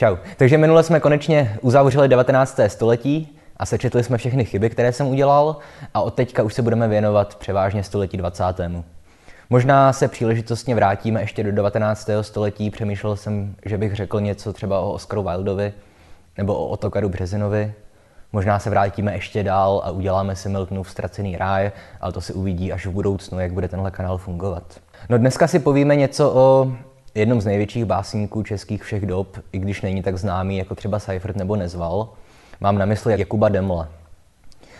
[0.00, 0.16] Čau.
[0.36, 2.60] Takže minule jsme konečně uzavřeli 19.
[2.66, 5.56] století a sečetli jsme všechny chyby, které jsem udělal
[5.94, 8.44] a od teďka už se budeme věnovat převážně století 20.
[9.50, 12.10] Možná se příležitostně vrátíme ještě do 19.
[12.20, 12.70] století.
[12.70, 15.72] Přemýšlel jsem, že bych řekl něco třeba o Oscaru Wildovi
[16.38, 17.74] nebo o Otokaru Březinovi.
[18.32, 22.72] Možná se vrátíme ještě dál a uděláme si Miltonův ztracený ráj, ale to si uvidí
[22.72, 24.62] až v budoucnu, jak bude tenhle kanál fungovat.
[25.08, 26.72] No dneska si povíme něco o
[27.14, 31.36] jednom z největších básníků českých všech dob, i když není tak známý jako třeba Seifert
[31.36, 32.08] nebo Nezval.
[32.60, 33.88] Mám na mysli Jakuba Demla.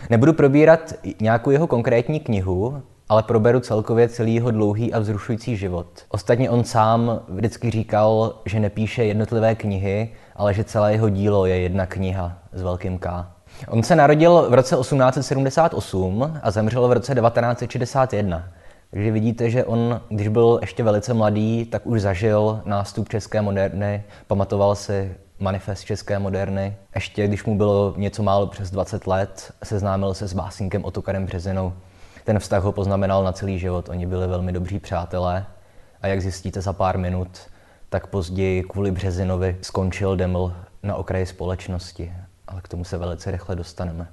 [0.09, 5.87] Nebudu probírat nějakou jeho konkrétní knihu, ale proberu celkově celý jeho dlouhý a vzrušující život.
[6.09, 11.59] Ostatně on sám vždycky říkal, že nepíše jednotlivé knihy, ale že celé jeho dílo je
[11.59, 13.27] jedna kniha s velkým K.
[13.67, 18.43] On se narodil v roce 1878 a zemřel v roce 1961.
[18.91, 24.03] Takže vidíte, že on, když byl ještě velice mladý, tak už zažil nástup české moderny,
[24.27, 26.75] pamatoval si manifest české moderny.
[26.95, 31.73] Ještě když mu bylo něco málo přes 20 let, seznámil se s básníkem Otokarem Březinou.
[32.23, 35.45] Ten vztah ho poznamenal na celý život, oni byli velmi dobří přátelé.
[36.01, 37.39] A jak zjistíte za pár minut,
[37.89, 42.13] tak později kvůli Březinovi skončil Deml na okraji společnosti
[42.47, 44.07] ale k tomu se velice rychle dostaneme.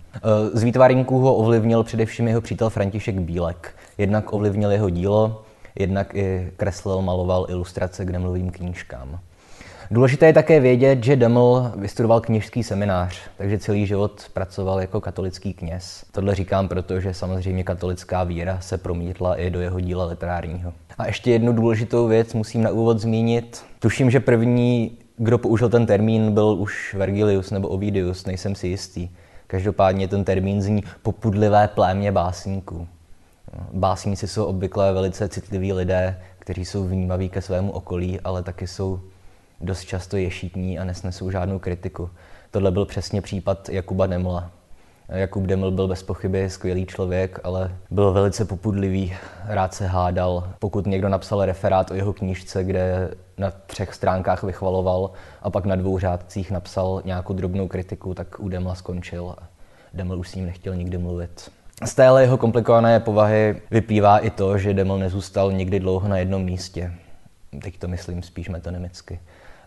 [0.52, 3.74] Z výtvarníků ho ovlivnil především jeho přítel František Bílek.
[3.98, 5.42] Jednak ovlivnil jeho dílo,
[5.78, 9.20] jednak i kreslil, maloval ilustrace k Demlovým knížkám.
[9.90, 15.54] Důležité je také vědět, že Deml vystudoval kněžský seminář, takže celý život pracoval jako katolický
[15.54, 16.04] kněz.
[16.12, 20.72] Tohle říkám proto, že samozřejmě katolická víra se promítla i do jeho díla literárního.
[20.98, 23.64] A ještě jednu důležitou věc musím na úvod zmínit.
[23.78, 29.08] Tuším, že první, kdo použil ten termín, byl už Vergilius nebo Ovidius, nejsem si jistý.
[29.46, 32.88] Každopádně ten termín zní popudlivé plémě básníků.
[33.72, 39.00] Básníci jsou obvykle velice citliví lidé, kteří jsou vnímaví ke svému okolí, ale taky jsou
[39.60, 42.10] dost často ješitní a nesnesou žádnou kritiku.
[42.50, 44.50] Tohle byl přesně případ Jakuba Demla.
[45.08, 50.48] Jakub Deml byl bez pochyby skvělý člověk, ale byl velice popudlivý, rád se hádal.
[50.58, 55.10] Pokud někdo napsal referát o jeho knížce, kde na třech stránkách vychvaloval
[55.42, 59.48] a pak na dvou řádcích napsal nějakou drobnou kritiku, tak u Demla skončil a
[59.94, 61.50] Deml už s ním nechtěl nikdy mluvit.
[61.84, 66.44] Z téhle jeho komplikované povahy vyplývá i to, že Deml nezůstal nikdy dlouho na jednom
[66.44, 66.92] místě.
[67.62, 69.20] Teď to myslím spíš metonymicky.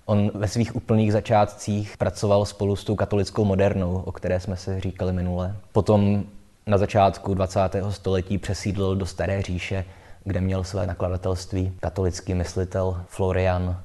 [0.05, 4.79] On ve svých úplných začátcích pracoval spolu s tou katolickou modernou, o které jsme se
[4.79, 5.55] říkali minule.
[5.71, 6.23] Potom
[6.67, 7.59] na začátku 20.
[7.89, 9.85] století přesídlil do Staré říše,
[10.23, 13.81] kde měl své nakladatelství katolický myslitel Florian,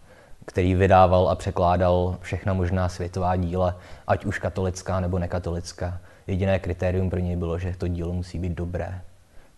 [0.47, 6.01] který vydával a překládal všechna možná světová díla, ať už katolická nebo nekatolická.
[6.27, 9.01] Jediné kritérium pro něj bylo, že to dílo musí být dobré.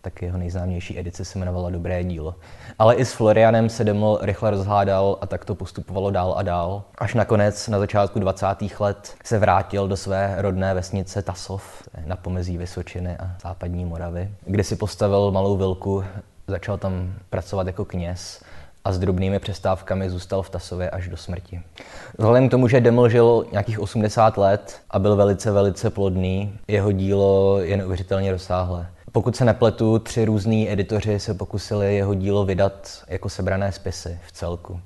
[0.00, 2.34] Tak jeho nejznámější edice se jmenovala Dobré dílo.
[2.78, 6.82] Ale i s Florianem se Deml rychle rozhádal a tak to postupovalo dál a dál.
[6.98, 8.46] Až nakonec na začátku 20.
[8.80, 14.64] let se vrátil do své rodné vesnice Tasov na pomezí Vysočiny a západní Moravy, kde
[14.64, 16.04] si postavil malou vilku,
[16.46, 18.42] začal tam pracovat jako kněz
[18.84, 21.62] a s drobnými přestávkami zůstal v Tasově až do smrti.
[22.18, 26.92] Vzhledem k tomu, že Deml žil nějakých 80 let a byl velice, velice plodný, jeho
[26.92, 28.86] dílo je neuvěřitelně rozsáhlé.
[29.18, 34.32] Pokud se nepletu, tři různí editoři se pokusili jeho dílo vydat jako sebrané spisy v
[34.32, 34.80] celku.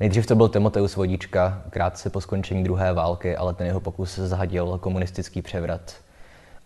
[0.00, 4.78] Nejdřív to byl Timoteus Vodička, krátce po skončení druhé války, ale ten jeho pokus zahadil
[4.78, 5.94] komunistický převrat.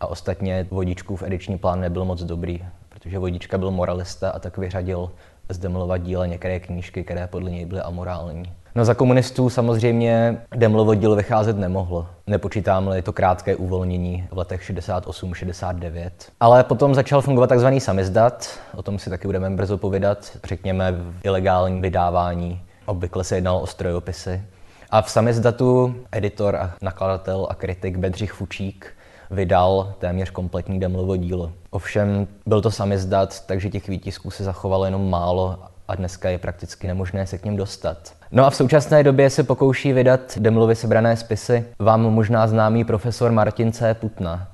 [0.01, 5.11] A ostatně Vodičkův ediční plán nebyl moc dobrý, protože Vodička byl moralista a tak vyřadil
[5.49, 8.53] z Demlova díla některé knížky, které podle něj byly amorální.
[8.75, 12.07] No za komunistů samozřejmě Demlovo dílo vycházet nemohlo.
[12.27, 16.11] Nepočítám-li to krátké uvolnění v letech 68-69.
[16.41, 17.67] Ale potom začal fungovat tzv.
[17.79, 22.61] samizdat, o tom si taky budeme brzo povědat, řekněme v ilegálním vydávání.
[22.87, 24.43] Obvykle se jednalo o strojopisy.
[24.91, 28.95] A v samizdatu editor a nakladatel a kritik Bedřich Fučík
[29.35, 31.53] vydal téměř kompletní Demlovo dílo.
[31.71, 36.87] Ovšem byl to samizdat, takže těch výtisků se zachovalo jenom málo a dneska je prakticky
[36.87, 38.13] nemožné se k ním dostat.
[38.33, 43.33] No a v současné době se pokouší vydat Demlovy sebrané spisy vám možná známý profesor
[43.33, 43.95] Martin C.
[43.95, 44.49] Putna.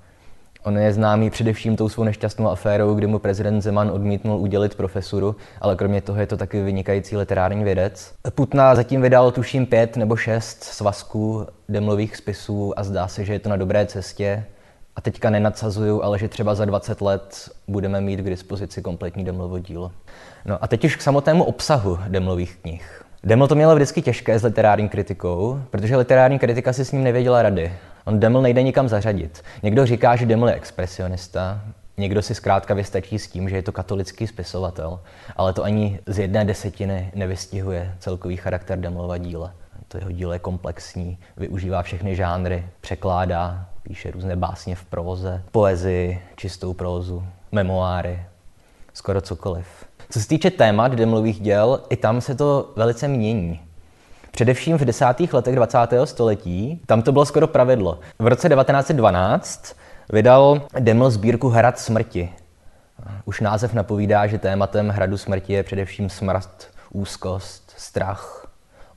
[0.62, 5.36] On je známý především tou svou nešťastnou aférou, kdy mu prezident Zeman odmítnul udělit profesuru,
[5.60, 8.12] ale kromě toho je to taky vynikající literární vědec.
[8.34, 13.38] Putna zatím vydal tuším pět nebo šest svazků demlových spisů a zdá se, že je
[13.38, 14.44] to na dobré cestě.
[14.96, 19.58] A teďka nenadsazuju, ale že třeba za 20 let budeme mít k dispozici kompletní Demlovo
[19.58, 19.92] dílo.
[20.44, 23.04] No a teď už k samotnému obsahu Demlových knih.
[23.24, 27.42] Deml to měl vždycky těžké s literární kritikou, protože literární kritika si s ním nevěděla
[27.42, 27.72] rady.
[28.04, 29.42] On Deml nejde nikam zařadit.
[29.62, 31.60] Někdo říká, že Deml je expresionista,
[31.98, 35.00] někdo si zkrátka vystačí s tím, že je to katolický spisovatel,
[35.36, 39.54] ale to ani z jedné desetiny nevystihuje celkový charakter Demlova díla.
[39.90, 46.22] To jeho dílo je komplexní, využívá všechny žánry, překládá, píše různé básně v próze, poezii,
[46.36, 48.22] čistou prózu, memoáry,
[48.94, 49.66] skoro cokoliv.
[50.10, 53.60] Co se týče témat demlových děl, i tam se to velice mění.
[54.30, 55.78] Především v desátých letech 20.
[56.04, 57.98] století, tam to bylo skoro pravidlo.
[58.18, 59.76] V roce 1912
[60.12, 62.32] vydal Deml sbírku Hrad smrti.
[63.24, 68.49] Už název napovídá, že tématem Hradu smrti je především smrt, úzkost, strach,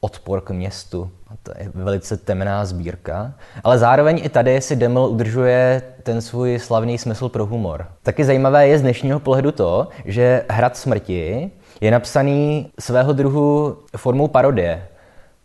[0.03, 1.11] odpor k městu.
[1.43, 3.33] To je velice temná sbírka.
[3.63, 7.87] Ale zároveň i tady si Deml udržuje ten svůj slavný smysl pro humor.
[8.03, 11.51] Taky zajímavé je z dnešního pohledu to, že Hrad smrti
[11.81, 14.87] je napsaný svého druhu formou parodie.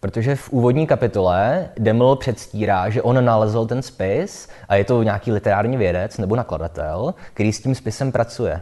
[0.00, 5.32] Protože v úvodní kapitole Deml předstírá, že on nalezl ten spis a je to nějaký
[5.32, 8.60] literární vědec nebo nakladatel, který s tím spisem pracuje.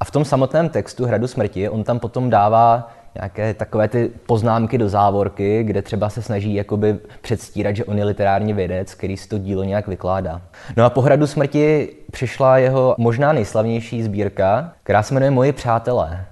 [0.00, 4.78] A v tom samotném textu Hradu smrti on tam potom dává nějaké takové ty poznámky
[4.78, 9.28] do závorky, kde třeba se snaží jakoby předstírat, že on je literární vědec, který si
[9.28, 10.42] to dílo nějak vykládá.
[10.76, 16.26] No a po Hradu smrti přišla jeho možná nejslavnější sbírka, která se jmenuje Moji přátelé.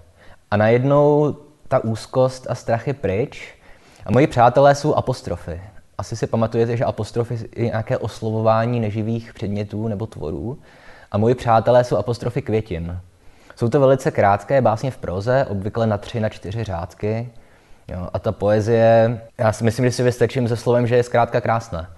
[0.50, 1.36] A najednou
[1.68, 3.54] ta úzkost a strach je pryč
[4.06, 5.60] a moji přátelé jsou apostrofy.
[5.98, 10.58] Asi si pamatujete, že apostrofy je nějaké oslovování neživých předmětů nebo tvorů.
[11.12, 13.00] A moji přátelé jsou apostrofy květin.
[13.58, 17.28] Jsou to velice krátké básně v proze, obvykle na tři, na čtyři řádky.
[17.88, 21.40] Jo, a ta poezie, já si myslím, že si vystačím se slovem, že je zkrátka
[21.40, 21.90] krásná.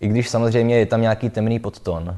[0.00, 2.16] I když samozřejmě je tam nějaký temný podton.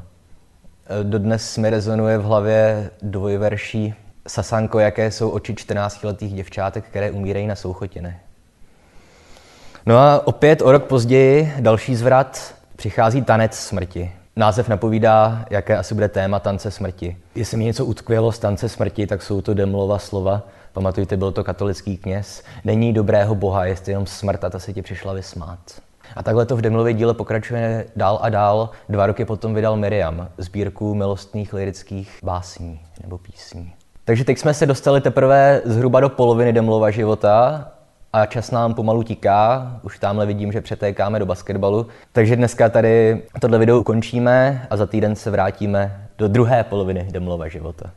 [1.03, 3.95] Dodnes mi rezonuje v hlavě dvojverší
[4.29, 8.17] Sasanko, jaké jsou oči 14-letých děvčátek, které umírají na souchotiny.
[9.87, 14.13] No a opět o rok později další zvrat přichází tanec smrti.
[14.37, 17.17] Název napovídá, jaké asi bude téma tance smrti.
[17.35, 20.43] Jestli mi něco utkvělo z tance smrti, tak jsou to Demlova slova.
[20.73, 22.43] Pamatujte, byl to katolický kněz.
[22.65, 25.59] Není dobrého boha, jestli jenom smrt a ta se ti přišla vysmát.
[26.17, 28.71] A takhle to v Demlově díle pokračuje dál a dál.
[28.89, 33.73] Dva roky potom vydal Miriam, sbírku milostných lirických básní nebo písní.
[34.05, 37.69] Takže teď jsme se dostali teprve zhruba do poloviny Demlova života
[38.13, 41.87] a čas nám pomalu tiká, už tamhle vidím, že přetékáme do basketbalu.
[42.13, 47.49] Takže dneska tady tohle video ukončíme a za týden se vrátíme do druhé poloviny Demlova
[47.49, 47.91] života.